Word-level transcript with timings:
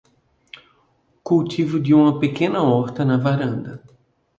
Cultivo 1.21 1.77
de 1.79 1.93
uma 1.93 2.19
pequena 2.19 2.59
horta 2.63 3.05
na 3.05 3.17
varanda 3.19 3.83